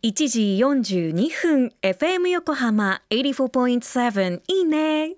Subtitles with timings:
[0.00, 5.16] 1時42分 FM 横浜84.7いいね。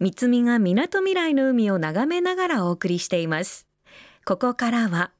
[0.00, 3.66] 三つみが港未来の海を眺めながらお送りしています。
[4.24, 5.10] ここからは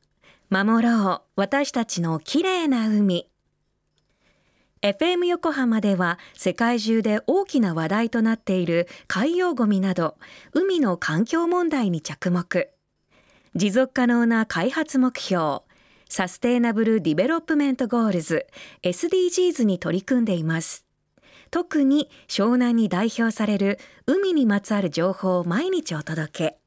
[0.48, 3.28] 守ろう私たちの綺麗な海。
[4.80, 10.16] FM 横浜では世界中で大きな話題となっている海洋ゴミなど
[10.54, 12.70] 海の環境問題に着目。
[13.54, 15.60] 持続可能な開発目標
[16.12, 18.46] Sustainable Development Goals
[18.82, 20.84] SDGs に取り組んでいます。
[21.50, 26.58] 特に湘南に代表される海にまつわる情報を毎日お届け。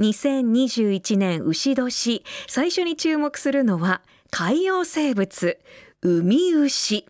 [0.00, 5.60] 2021年牛年最初に注目するのは海洋生物
[6.02, 7.06] ウミウシ。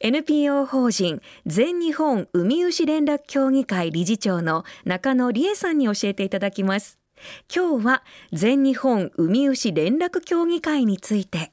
[0.00, 7.01] NPO 法人全日本ウミウシ連絡協議会理事長の中野理枝さんに教えていただきます。
[7.54, 11.52] 今日は全日本海牛連絡協議会について。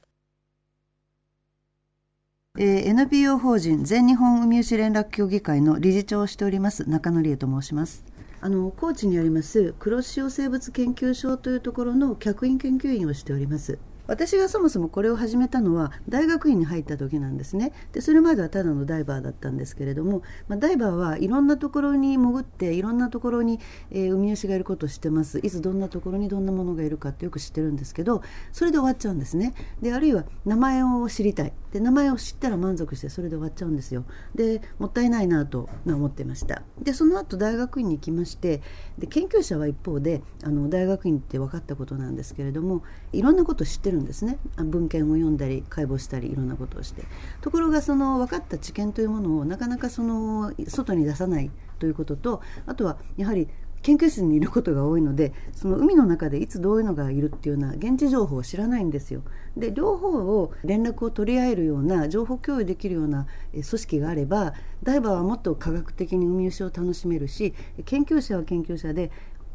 [2.58, 8.04] えー、NPO 法人全日本海牛連絡協議会の理事長をしております中野理恵と申します。
[8.42, 13.78] あの高知にあります黒潮生物研究所というところの客員研究員をしております。
[14.10, 17.72] 私がそもそもこれを始めたのは大学院に入った時なんですね。
[17.92, 23.60] でそれまではただのダイバーだったんですけれども、まあ、ダイバーはいろんなところに潜っていろんなところに、
[23.92, 25.38] えー、海牛がいることを知ってます。
[25.38, 29.54] いつどんなところにどんなものがいるかってよく知ってるんですけどそれで終わっちゃうんですね。
[29.80, 31.52] であるいは名前を知りたい。
[31.72, 34.04] で名前を知ったら満足してそれで終わっちゃうんですよ。
[34.34, 36.62] でもったいないなと思ってました。
[36.80, 38.62] でその後大学院に行きまして
[38.98, 42.82] で研究者は一方であの大学院って分かったことなんですけれども
[43.12, 44.38] いろんなことを知ってるんですね。
[44.56, 47.04] 文献を読んだり解剖したりいろんなことをして。
[47.40, 53.48] ところがその分かった知見というものをなかなかその外に出さないということとあとはやはり
[53.82, 59.22] 研究室にいることが多いのでその海の中でいつどういうのがいるっていうような現地情報を知らないんですよ。
[59.56, 67.54] で両方を連絡を取り合えるような情報共有できるような組織があればダイバーはもっと科学的に海牛を楽しめるし
[67.84, 69.10] 研究者は研究者で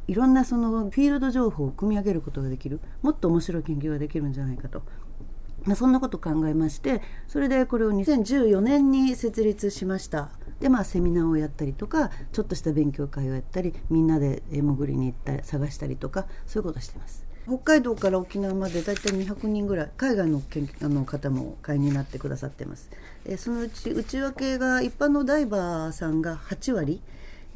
[0.08, 4.84] いろんなそのフィールド情報を組み上げることができるもっと面白い研究ができるんじゃないかと。
[5.64, 10.30] まあ、そんなことを考えましてそれでこれを2014年に設立しました
[10.60, 20.42] でまあセミナーをやったりとかちょっとした勉強会をやったりみんなで潜りに行ったり探したりとかそういうことをしてます北海道から沖縄までだいたい200人ぐらい海外の
[20.82, 22.90] あの方も会員になってくださってます
[23.26, 27.02] えそのうち内訳が一般のダイバーさんが8割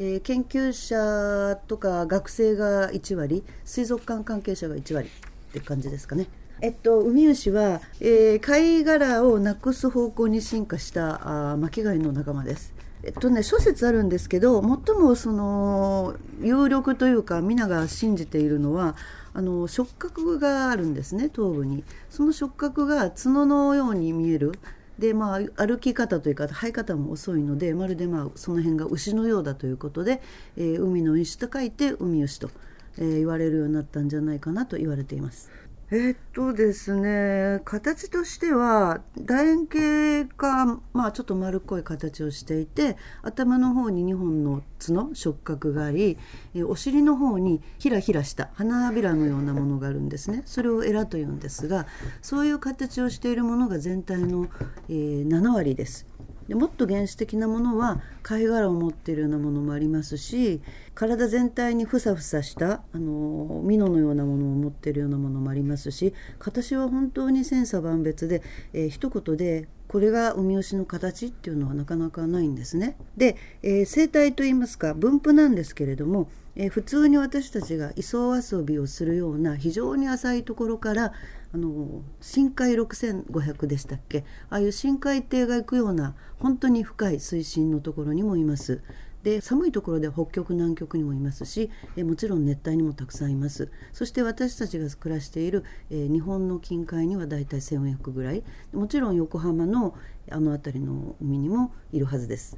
[0.01, 6.27] えー、研究者とか学生が1割水族館関係者が1割って感じですかね。
[6.61, 12.73] えっと、ウミウシは、えー、貝殻をなくす方向に進化したあ巻き貝の仲間です。
[13.01, 18.97] えっとね、諸説あるんですけど最もその有力というか皆が信じているのは
[19.33, 24.51] あの触覚があるんですね頭部にその触覚が角のように見える
[24.97, 30.21] でまあ歩き方というか生え方も遅いのでまるでまあその辺が牛のようだということで、
[30.57, 32.49] えー、海の牛と書いて海牛と、
[32.97, 35.49] えー、言われるようになったんじゃないかなと言われています。
[35.91, 46.19] えっとですね形としては楕円形か、まあ、ちょっと丸っこい形をしていて頭の方に2本の角触覚があり
[46.53, 51.87] えお尻の方にひらひらした花びらのようなものがあるんですねそれをエラというんですが
[52.21, 54.47] そういう形をしているものが全体の、
[54.89, 56.05] えー、7割です。
[56.49, 60.61] でもっと原始的なものは貝殻を持っているようなものもありますし
[60.95, 68.41] 体全体にふさふさしたあのミノのようなものを持っているようなものもありますし形は本当に千差万別で、
[68.73, 72.95] えー、一言でこれがウミウシの形っていうのはなかなかないんですね。
[73.17, 81.13] で、えー、生態といいますか分布なんですけれども、えー、普通に私たちが磯遊びをするような非常に浅いところから
[81.51, 84.25] あの深海6500でしたっけ？
[84.51, 88.81] ああいう深海艇が行くような本当に深い水深のところにもいます。
[89.23, 93.69] で寒いところで北極南極にもいますしえもちろん熱帯にもたくさんいます。
[93.91, 98.43] そして私たちが暮らしている、え日本の近海にはだいたい1400ぐらい。
[98.73, 99.95] もちろん横浜の
[100.31, 102.57] あの辺りの海にもいるはずです。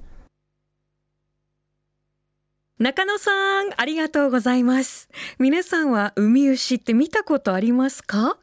[2.79, 5.09] 中野さんありがとうございます。
[5.39, 8.37] 皆さんは海牛って見たことありますか？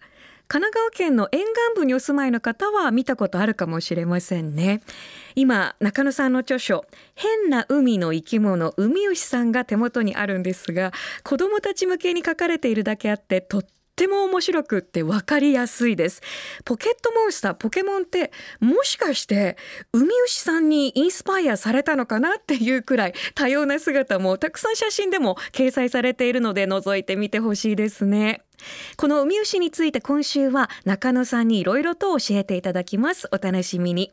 [0.49, 4.81] 神奈川県の沿岸部にお住まいの方は見たことあるかもしれませんね。
[5.35, 10.93] 今中野さんの著書変な海の生き物海牛さんが手元にあるんですが
[11.23, 13.65] 子どもたち向けに書かれているだけあってとっ
[13.99, 16.23] ても面白くって分かりやすいです。
[16.65, 18.31] ポケットモンスターポケモンって
[18.61, 19.57] もしかして
[19.93, 28.43] 海牛さんにインスパイアされたのかなっていうくらい多様な姿もたくさん写真でも掲載されているので覗いてみてほしいですね。
[28.97, 33.29] このウミウシについて今週は中野さんにいろいろと教えていただきます。
[33.33, 34.13] お楽しみに。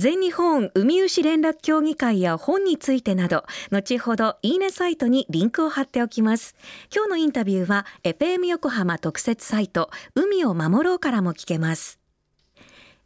[0.00, 6.54] 全日本海牛連絡協議会や本についてなど後ほどいいねサイトにリンクを貼っておきます
[6.94, 11.98] 今日のインタビューは FM 横浜特設サイト海を守ろうからも聞けます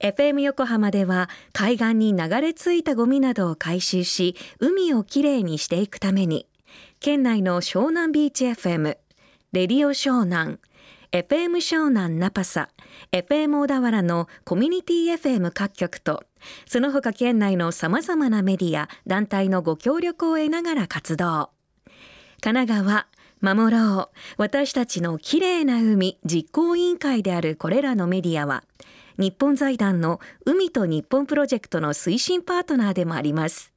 [0.00, 6.46] FM 横浜では海岸に流れ着いたゴミなどを回収し海をきれいにしていくために
[7.00, 8.98] 県内の湘南ビーチ FM
[9.52, 10.58] レディオ湘南
[11.12, 12.70] FM 湘南ナパサ
[13.12, 16.24] FM 小田原のコミュニティ FM 各局と
[16.64, 21.50] その他県内のさまざまなメディア団体のご協力を得ながら活動。
[22.40, 23.06] 神奈川
[23.42, 28.64] 守ろう私たちのきれいな海実行委員会であるこれらのメディアは
[29.18, 33.70] 日本財団の海と日本プロジェクトの推進パートナーでもあります。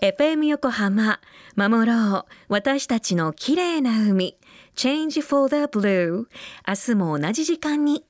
[0.00, 1.20] FM 横浜
[1.56, 4.37] 守ろう私たちのきれいな海
[4.78, 6.28] Change for the Blue
[6.64, 8.04] 明日も同じ時間に